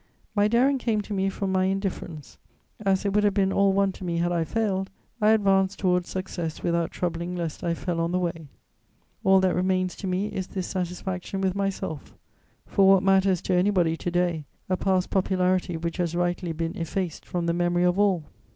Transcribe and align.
My 0.33 0.47
daring 0.47 0.79
came 0.79 1.01
to 1.01 1.13
me 1.13 1.29
from 1.29 1.51
my 1.51 1.65
indifference: 1.65 2.39
as 2.83 3.05
it 3.05 3.13
would 3.13 3.23
have 3.23 3.35
been 3.35 3.53
all 3.53 3.71
one 3.71 3.91
to 3.91 4.03
me 4.03 4.17
had 4.17 4.31
I 4.31 4.43
failed, 4.43 4.89
I 5.21 5.29
advanced 5.29 5.77
towards 5.77 6.09
success 6.09 6.63
without 6.63 6.89
troubling 6.89 7.35
lest 7.35 7.63
I 7.63 7.75
fell 7.75 7.99
on 7.99 8.11
the 8.11 8.17
way. 8.17 8.47
All 9.23 9.39
that 9.41 9.53
remains 9.53 9.95
to 9.97 10.07
me 10.07 10.29
is 10.29 10.47
this 10.47 10.65
satisfaction 10.65 11.39
with 11.39 11.53
myself; 11.53 12.15
for 12.65 12.87
what 12.87 13.03
matters 13.03 13.43
to 13.43 13.53
anybody, 13.53 13.95
to 13.97 14.09
day, 14.09 14.45
a 14.69 14.75
past 14.75 15.11
popularity 15.11 15.77
which 15.77 15.97
has 15.97 16.15
rightly 16.15 16.51
been 16.51 16.75
effaced 16.75 17.23
from 17.23 17.45
the 17.45 17.53
memory 17.53 17.83
of 17.83 17.99
all? 17.99 18.23